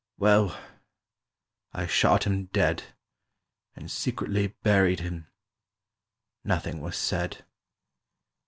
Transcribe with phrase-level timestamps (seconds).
[0.17, 0.59] Well,
[1.73, 2.95] I shot him dead,
[3.75, 5.27] And secretly buried him.
[6.43, 7.45] Nothing was said.